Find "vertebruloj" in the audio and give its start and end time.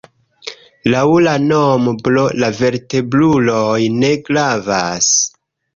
2.63-3.79